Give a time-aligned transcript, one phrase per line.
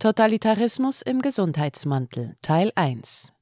[0.00, 3.34] Totalitarismus im Gesundheitsmantel Teil 1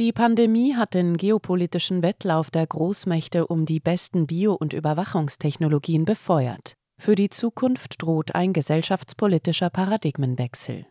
[0.00, 6.74] Die Pandemie hat den geopolitischen Wettlauf der Großmächte um die besten Bio- und Überwachungstechnologien befeuert.
[6.98, 10.84] Für die Zukunft droht ein gesellschaftspolitischer Paradigmenwechsel.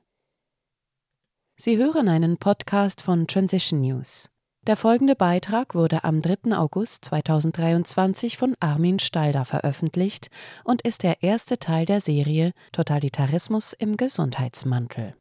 [1.58, 4.30] Sie hören einen Podcast von Transition News.
[4.66, 6.55] Der folgende Beitrag wurde am 3.
[6.55, 10.30] August 2023 von Armin Stalder veröffentlicht
[10.63, 15.16] und ist der erste Teil der Serie Totalitarismus im Gesundheitsmantel.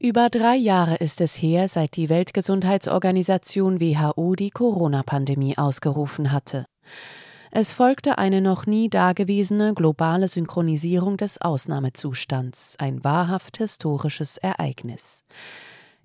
[0.00, 6.66] Über drei Jahre ist es her, seit die Weltgesundheitsorganisation WHO die Corona-Pandemie ausgerufen hatte.
[7.52, 15.22] Es folgte eine noch nie dagewesene globale Synchronisierung des Ausnahmezustands, ein wahrhaft historisches Ereignis.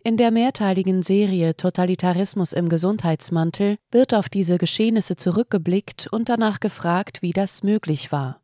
[0.04, 7.22] In der mehrteiligen Serie Totalitarismus im Gesundheitsmantel wird auf diese Geschehnisse zurückgeblickt und danach gefragt,
[7.22, 8.42] wie das möglich war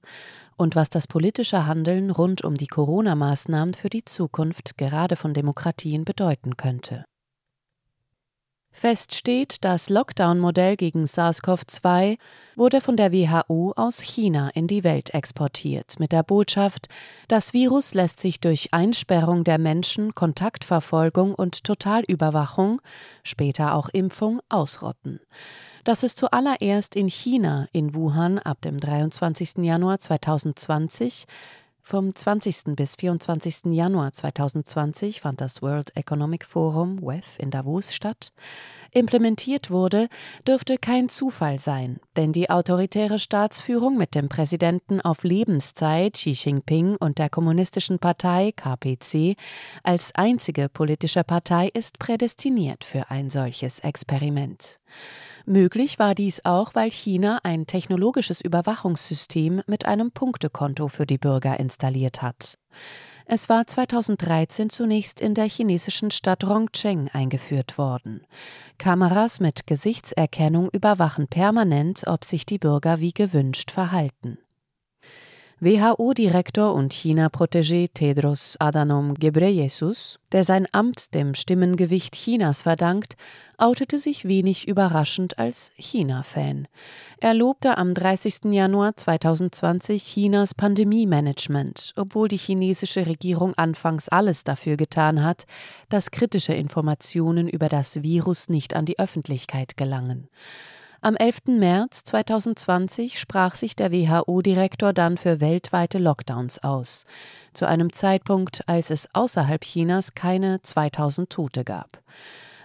[0.56, 6.06] und was das politische Handeln rund um die Corona-Maßnahmen für die Zukunft gerade von Demokratien
[6.06, 7.06] bedeuten könnte.
[8.78, 12.20] Fest steht, das Lockdown-Modell gegen SARS-CoV-2
[12.56, 16.88] wurde von der WHO aus China in die Welt exportiert, mit der Botschaft,
[17.28, 22.80] das Virus lässt sich durch Einsperrung der Menschen, Kontaktverfolgung und Totalüberwachung,
[23.23, 25.22] später auch Impfung, ausrotten.
[25.84, 29.58] Das ist zuallererst in China, in Wuhan, ab dem 23.
[29.58, 31.25] Januar 2020
[31.88, 32.76] vom 20.
[32.76, 33.68] bis 24.
[33.68, 38.34] Januar 2020 fand das World Economic Forum WEF in Davos statt.
[38.92, 40.10] Implementiert wurde,
[40.46, 46.98] dürfte kein Zufall sein, denn die autoritäre Staatsführung mit dem Präsidenten auf Lebenszeit Xi Jinping
[46.98, 49.38] und der Kommunistischen Partei KPC
[49.82, 54.82] als einzige politische Partei ist prädestiniert für ein solches Experiment.
[55.50, 61.58] Möglich war dies auch, weil China ein technologisches Überwachungssystem mit einem Punktekonto für die Bürger
[61.58, 62.58] installiert hat.
[63.26, 68.28] Es war 2013 zunächst in der chinesischen Stadt Rongcheng eingeführt worden.
[68.78, 74.40] Kameras mit Gesichtserkennung überwachen permanent, ob sich die Bürger wie gewünscht verhalten.
[75.59, 83.16] WHO-Direktor und China-Protégé Tedros Adhanom Ghebreyesus, der sein Amt dem Stimmengewicht Chinas verdankt,
[83.57, 86.67] outete sich wenig überraschend als China-Fan.
[87.19, 88.53] Er lobte am 30.
[88.53, 95.46] Januar 2020 Chinas Pandemie-Management, obwohl die chinesische Regierung anfangs alles dafür getan hat,
[95.90, 100.29] dass kritische Informationen über das Virus nicht an die Öffentlichkeit gelangen.
[101.00, 101.59] Am 11.
[101.59, 107.06] März 2020 sprach sich der WHO-Direktor dann für weltweite Lockdowns aus,
[107.53, 112.02] zu einem Zeitpunkt, als es außerhalb Chinas keine 2000 Tote gab.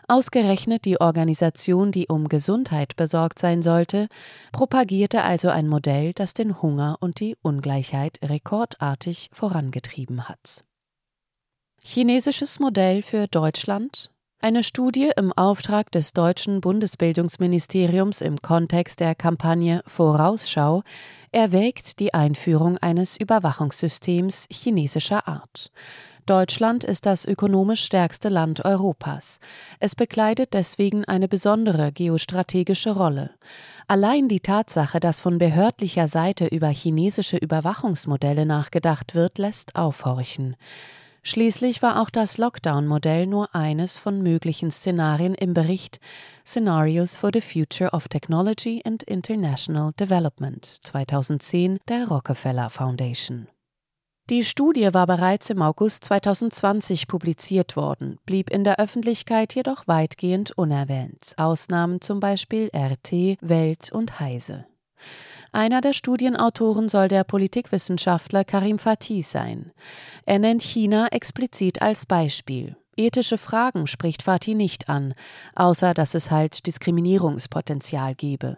[0.09, 4.09] Ausgerechnet die Organisation, die um Gesundheit besorgt sein sollte,
[4.51, 10.65] propagierte also ein Modell, das den Hunger und die Ungleichheit rekordartig vorangetrieben hat.
[11.83, 14.12] Chinesisches Modell für Deutschland
[14.43, 20.83] eine Studie im Auftrag des deutschen Bundesbildungsministeriums im Kontext der Kampagne Vorausschau
[21.31, 25.71] erwägt die Einführung eines Überwachungssystems chinesischer Art.
[26.27, 29.39] Deutschland ist das ökonomisch stärkste Land Europas.
[29.79, 33.31] Es bekleidet deswegen eine besondere geostrategische Rolle.
[33.87, 40.57] Allein die Tatsache, dass von behördlicher Seite über chinesische Überwachungsmodelle nachgedacht wird, lässt aufhorchen.
[41.25, 46.01] Schließlich war auch das Lockdown-Modell nur eines von möglichen Szenarien im Bericht
[46.45, 53.47] Scenarios for the Future of Technology and International Development 2010 der Rockefeller Foundation.
[54.31, 60.53] Die Studie war bereits im August 2020 publiziert worden, blieb in der Öffentlichkeit jedoch weitgehend
[60.59, 64.65] unerwähnt, Ausnahmen zum Beispiel RT, Welt und Heise.
[65.55, 69.71] Einer der Studienautoren soll der Politikwissenschaftler Karim Fatih sein.
[70.25, 72.75] Er nennt China explizit als Beispiel.
[72.97, 75.13] Ethische Fragen spricht Fatih nicht an,
[75.55, 78.57] außer dass es halt Diskriminierungspotenzial gebe.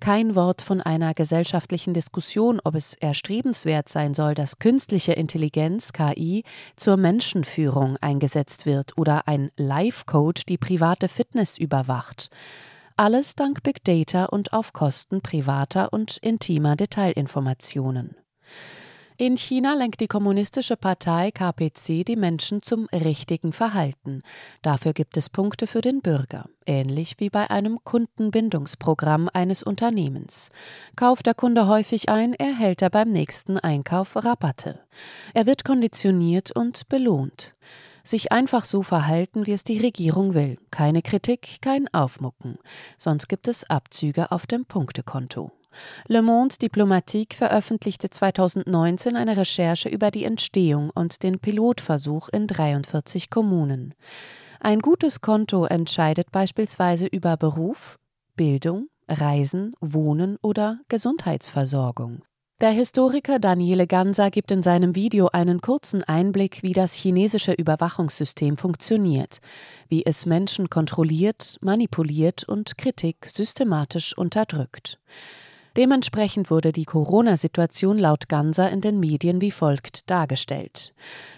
[0.00, 6.42] Kein Wort von einer gesellschaftlichen Diskussion, ob es erstrebenswert sein soll, dass künstliche Intelligenz KI
[6.74, 12.30] zur Menschenführung eingesetzt wird oder ein Life-Coach die private Fitness überwacht.
[13.02, 18.14] Alles dank Big Data und auf Kosten privater und intimer Detailinformationen.
[19.16, 24.22] In China lenkt die Kommunistische Partei KPC die Menschen zum richtigen Verhalten.
[24.62, 30.50] Dafür gibt es Punkte für den Bürger, ähnlich wie bei einem Kundenbindungsprogramm eines Unternehmens.
[30.94, 34.78] Kauft der Kunde häufig ein, erhält er beim nächsten Einkauf Rabatte.
[35.34, 37.56] Er wird konditioniert und belohnt
[38.04, 40.58] sich einfach so verhalten, wie es die Regierung will.
[40.70, 42.58] Keine Kritik, kein Aufmucken.
[42.98, 45.52] Sonst gibt es Abzüge auf dem Punktekonto.
[46.06, 53.30] Le Monde Diplomatique veröffentlichte 2019 eine Recherche über die Entstehung und den Pilotversuch in 43
[53.30, 53.94] Kommunen.
[54.60, 57.98] Ein gutes Konto entscheidet beispielsweise über Beruf,
[58.36, 62.22] Bildung, Reisen, Wohnen oder Gesundheitsversorgung.
[62.62, 68.56] Der Historiker Daniele Ganser gibt in seinem Video einen kurzen Einblick, wie das chinesische Überwachungssystem
[68.56, 69.40] funktioniert,
[69.88, 75.00] wie es Menschen kontrolliert, manipuliert und Kritik systematisch unterdrückt.
[75.76, 80.94] Dementsprechend wurde die Corona-Situation laut Ganser in den Medien wie folgt dargestellt.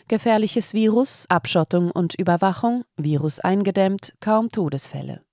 [0.09, 5.24] Gefährliches Virus, Abschottung und Überwachung, Virus eingedämmt, kaum Todesfälle.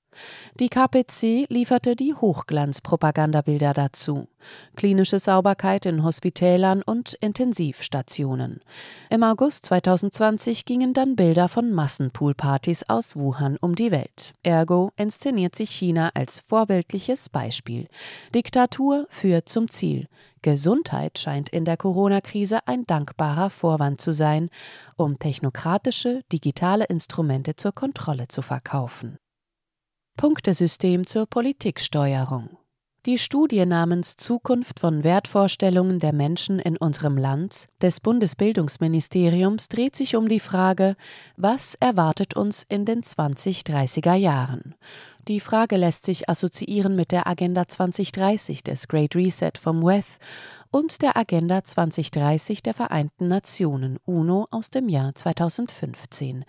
[0.59, 4.27] Die KPC lieferte die Hochglanzpropagandabilder dazu.
[4.75, 8.59] Klinische Sauberkeit in Hospitälern und Intensivstationen.
[9.09, 14.33] Im August 2020 gingen dann Bilder von Massenpoolpartys aus Wuhan um die Welt.
[14.43, 17.87] Ergo inszeniert sich China als vorbildliches Beispiel.
[18.35, 20.07] Diktatur führt zum Ziel.
[20.41, 24.49] Gesundheit scheint in der Corona-Krise ein dankbarer Vorwand zu sein,
[24.97, 29.17] um technokratische, digitale Instrumente zur Kontrolle zu verkaufen.
[30.21, 32.55] Punktesystem zur Politiksteuerung.
[33.07, 40.15] Die Studie namens Zukunft von Wertvorstellungen der Menschen in unserem Land des Bundesbildungsministeriums dreht sich
[40.15, 40.95] um die Frage,
[41.37, 44.75] was erwartet uns in den 2030er Jahren?
[45.27, 50.19] Die Frage lässt sich assoziieren mit der Agenda 2030 des Great Reset vom WEF
[50.71, 56.45] und der Agenda 2030 der Vereinten Nationen UNO aus dem Jahr 2015,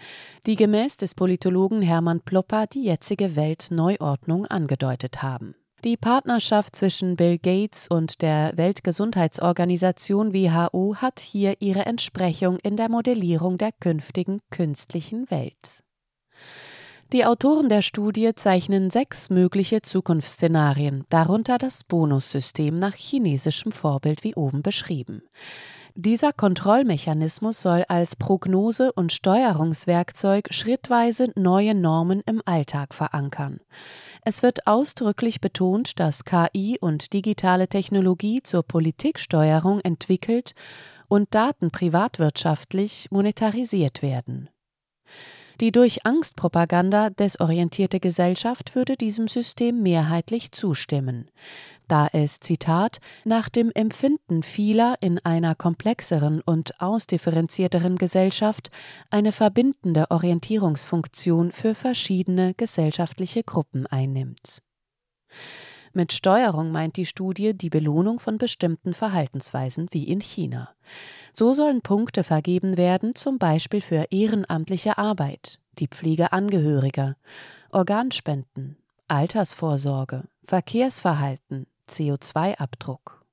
[0.46, 5.54] die gemäß des Politologen Hermann Plopper die jetzige Weltneuordnung angedeutet haben.
[5.84, 12.88] Die Partnerschaft zwischen Bill Gates und der Weltgesundheitsorganisation WHO hat hier ihre Entsprechung in der
[12.88, 15.82] Modellierung der künftigen künstlichen Welt.
[17.12, 24.35] Die Autoren der Studie zeichnen sechs mögliche Zukunftsszenarien, darunter das Bonussystem nach chinesischem Vorbild wie
[24.35, 25.20] oben beschrieben.
[25.94, 33.61] Dieser Kontrollmechanismus soll als Prognose- und Steuerungswerkzeug schrittweise neue Normen im Alltag verankern.
[34.25, 40.55] Es wird ausdrücklich betont, dass KI und digitale Technologie zur Politiksteuerung entwickelt
[41.09, 44.49] und Daten privatwirtschaftlich monetarisiert werden.
[45.62, 51.31] Die durch Angstpropaganda desorientierte Gesellschaft würde diesem System mehrheitlich zustimmen,
[51.87, 58.73] da es, Zitat, nach dem Empfinden vieler in einer komplexeren und ausdifferenzierteren Gesellschaft
[59.09, 64.64] eine verbindende Orientierungsfunktion für verschiedene gesellschaftliche Gruppen einnimmt.
[65.94, 70.70] Mit Steuerung meint die Studie die Belohnung von bestimmten Verhaltensweisen wie in China.
[71.34, 77.16] So sollen Punkte vergeben werden, zum Beispiel für ehrenamtliche Arbeit, die Pflege Angehöriger,
[77.70, 78.76] Organspenden,
[79.08, 83.24] Altersvorsorge, Verkehrsverhalten, CO2-Abdruck.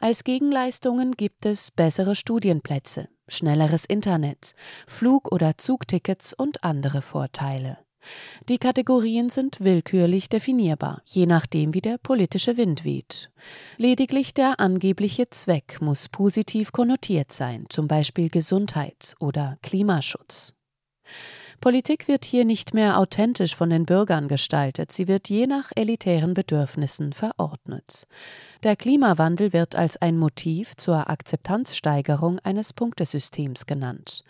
[0.00, 4.54] Als Gegenleistungen gibt es bessere Studienplätze, schnelleres Internet,
[4.86, 7.78] Flug- oder Zugtickets und andere Vorteile.
[8.48, 13.30] Die Kategorien sind willkürlich definierbar, je nachdem wie der politische Wind weht.
[13.76, 20.54] Lediglich der angebliche Zweck muss positiv konnotiert sein, zum Beispiel Gesundheit oder Klimaschutz.
[21.60, 26.34] Politik wird hier nicht mehr authentisch von den Bürgern gestaltet, sie wird je nach elitären
[26.34, 28.06] Bedürfnissen verordnet.
[28.64, 34.24] Der Klimawandel wird als ein Motiv zur Akzeptanzsteigerung eines Punktesystems genannt.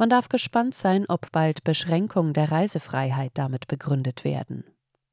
[0.00, 4.64] Man darf gespannt sein, ob bald Beschränkungen der Reisefreiheit damit begründet werden.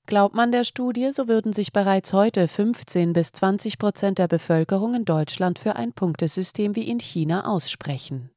[0.06, 4.96] Glaubt man der Studie, so würden sich bereits heute 15 bis 20 Prozent der Bevölkerung
[4.96, 8.30] in Deutschland für ein Punktesystem wie in China aussprechen.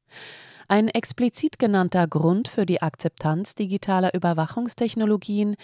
[0.67, 5.55] Ein explizit genannter Grund für die Akzeptanz digitaler Überwachungstechnologien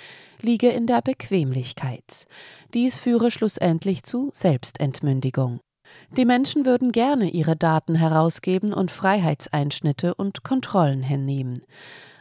[0.41, 2.27] liege in der Bequemlichkeit.
[2.74, 5.60] Dies führe schlussendlich zu Selbstentmündigung.
[6.12, 11.63] Die Menschen würden gerne ihre Daten herausgeben und Freiheitseinschnitte und Kontrollen hinnehmen.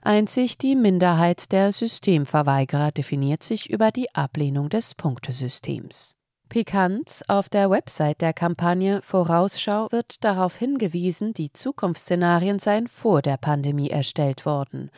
[0.03, 6.17] Einzig die Minderheit der Systemverweigerer definiert sich über die Ablehnung des Punktesystems.
[6.49, 13.37] Pikant, auf der Website der Kampagne Vorausschau wird darauf hingewiesen, die Zukunftsszenarien seien vor der
[13.37, 14.91] Pandemie erstellt worden.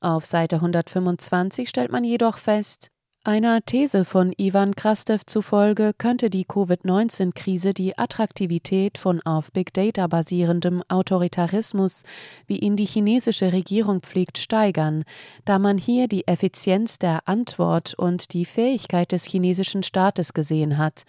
[0.00, 2.92] Auf Seite 125 stellt man jedoch fest,
[3.24, 10.08] einer These von Ivan Krastev zufolge könnte die Covid-19-Krise die Attraktivität von auf Big Data
[10.08, 12.02] basierendem Autoritarismus,
[12.48, 15.04] wie ihn die chinesische Regierung pflegt, steigern,
[15.44, 21.04] da man hier die Effizienz der Antwort und die Fähigkeit des chinesischen Staates gesehen hat,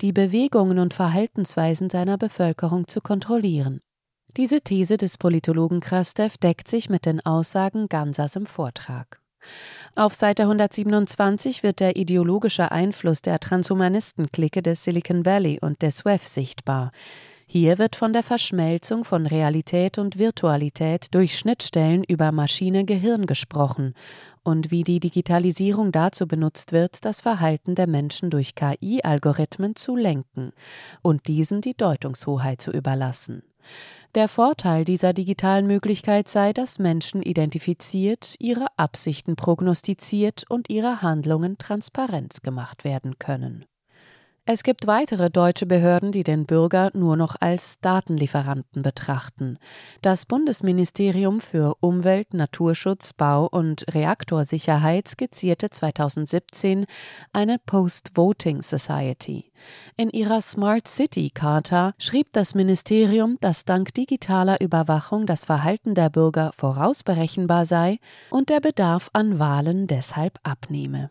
[0.00, 3.82] die Bewegungen und Verhaltensweisen seiner Bevölkerung zu kontrollieren.
[4.38, 9.20] Diese These des Politologen Krastev deckt sich mit den Aussagen Gansas im Vortrag.
[9.94, 16.26] Auf Seite 127 wird der ideologische Einfluss der Transhumanisten-Clique des Silicon Valley und des WEF
[16.26, 16.92] sichtbar.
[17.52, 23.94] Hier wird von der Verschmelzung von Realität und Virtualität durch Schnittstellen über Maschine-Gehirn gesprochen
[24.44, 30.52] und wie die Digitalisierung dazu benutzt wird, das Verhalten der Menschen durch KI-Algorithmen zu lenken
[31.02, 33.42] und diesen die Deutungshoheit zu überlassen.
[34.14, 41.58] Der Vorteil dieser digitalen Möglichkeit sei, dass Menschen identifiziert, ihre Absichten prognostiziert und ihre Handlungen
[41.58, 43.64] transparent gemacht werden können.
[44.52, 49.58] Es gibt weitere deutsche Behörden, die den Bürger nur noch als Datenlieferanten betrachten.
[50.02, 56.86] Das Bundesministerium für Umwelt, Naturschutz, Bau und Reaktorsicherheit skizzierte 2017
[57.32, 59.52] eine Post-Voting Society.
[59.96, 66.10] In ihrer Smart City Charta schrieb das Ministerium, dass dank digitaler Überwachung das Verhalten der
[66.10, 67.98] Bürger vorausberechenbar sei
[68.30, 71.10] und der Bedarf an Wahlen deshalb abnehme.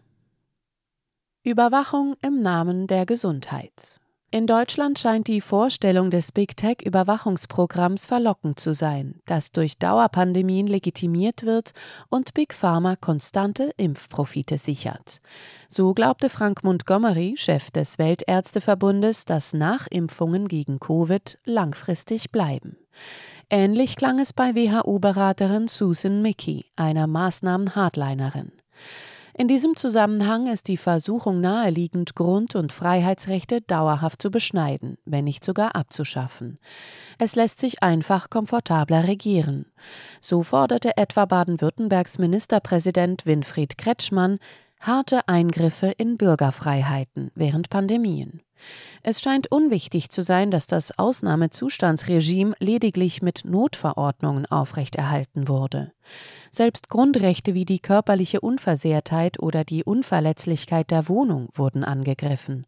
[1.49, 3.99] Überwachung im Namen der Gesundheit.
[4.29, 10.67] In Deutschland scheint die Vorstellung des Big Tech Überwachungsprogramms verlockend zu sein, das durch Dauerpandemien
[10.67, 11.71] legitimiert wird
[12.09, 15.21] und Big Pharma konstante Impfprofite sichert.
[15.69, 22.77] So glaubte Frank Montgomery, Chef des Weltärzteverbundes, dass Nachimpfungen gegen Covid langfristig bleiben.
[23.49, 28.51] Ähnlich klang es bei WHO-Beraterin Susan Mickey, einer Maßnahmen-Hardlinerin.
[29.39, 35.45] In diesem Zusammenhang ist die Versuchung naheliegend, Grund- und Freiheitsrechte dauerhaft zu beschneiden, wenn nicht
[35.45, 36.59] sogar abzuschaffen.
[37.19, 39.65] Es lässt sich einfach komfortabler regieren.
[40.19, 44.39] So forderte etwa Baden-Württembergs Ministerpräsident Winfried Kretschmann
[44.81, 48.41] harte Eingriffe in Bürgerfreiheiten während Pandemien.
[49.03, 55.91] Es scheint unwichtig zu sein, dass das Ausnahmezustandsregime lediglich mit Notverordnungen aufrechterhalten wurde.
[56.51, 62.65] Selbst Grundrechte wie die körperliche Unversehrtheit oder die Unverletzlichkeit der Wohnung wurden angegriffen.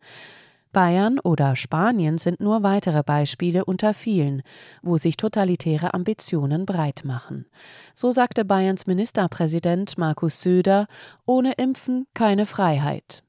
[0.72, 4.42] Bayern oder Spanien sind nur weitere Beispiele unter vielen,
[4.82, 7.46] wo sich totalitäre Ambitionen breit machen.
[7.94, 10.88] So sagte Bayerns Ministerpräsident Markus Söder,
[11.26, 13.24] ohne Impfen keine Freiheit.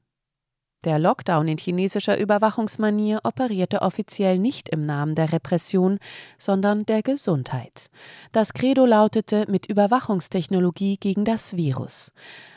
[0.83, 5.97] Der Lockdown in chinesischer Überwachungsmanier operierte offiziell nicht im Namen der Repression,
[6.37, 7.87] sondern der Gesundheit.
[8.33, 12.11] Das Credo lautete mit Überwachungstechnologie gegen das Virus.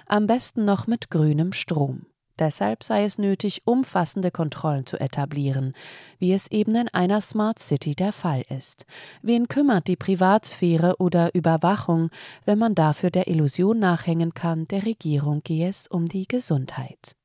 [0.06, 2.06] Am besten noch mit grünem Strom.
[2.38, 5.72] Deshalb sei es nötig, umfassende Kontrollen zu etablieren,
[6.18, 8.84] wie es eben in einer Smart City der Fall ist.
[9.22, 12.10] Wen kümmert die Privatsphäre oder Überwachung,
[12.44, 17.15] wenn man dafür der Illusion nachhängen kann, der Regierung gehe es um die Gesundheit?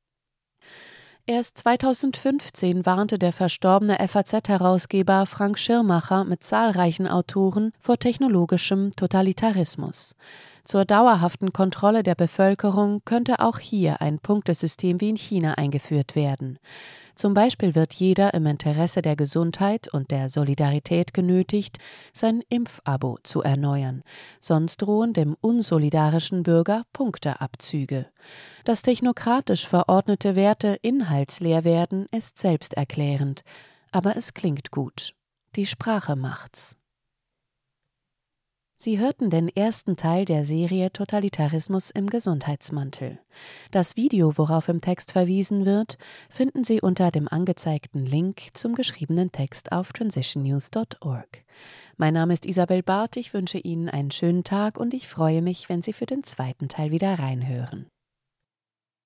[1.26, 10.16] Erst 2015 warnte der verstorbene FAZ-Herausgeber Frank Schirmacher mit zahlreichen Autoren vor technologischem Totalitarismus.
[10.64, 16.58] Zur dauerhaften Kontrolle der Bevölkerung könnte auch hier ein Punktesystem wie in China eingeführt werden.
[17.14, 21.78] Zum Beispiel wird jeder im Interesse der Gesundheit und der Solidarität genötigt,
[22.12, 24.02] sein Impfabo zu erneuern,
[24.40, 28.06] sonst drohen dem unsolidarischen Bürger Punkteabzüge.
[28.64, 33.42] Dass technokratisch verordnete Werte inhaltsleer werden, ist selbsterklärend,
[33.90, 35.14] aber es klingt gut.
[35.54, 36.81] Die Sprache macht's.
[38.84, 43.20] Sie hörten den ersten Teil der Serie Totalitarismus im Gesundheitsmantel.
[43.70, 45.98] Das Video, worauf im Text verwiesen wird,
[46.28, 51.44] finden Sie unter dem angezeigten Link zum geschriebenen Text auf transitionnews.org.
[51.96, 55.68] Mein Name ist Isabel Barth, ich wünsche Ihnen einen schönen Tag und ich freue mich,
[55.68, 57.86] wenn Sie für den zweiten Teil wieder reinhören.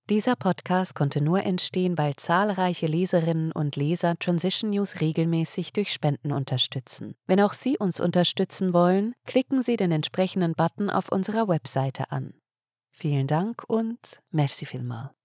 [0.08, 6.30] Dieser Podcast konnte nur entstehen, weil zahlreiche Leserinnen und Leser Transition News regelmäßig durch Spenden
[6.30, 7.16] unterstützen.
[7.26, 12.34] Wenn auch Sie uns unterstützen wollen, klicken Sie den entsprechenden Button auf unserer Webseite an.
[12.92, 15.15] Vielen Dank und merci vielmal.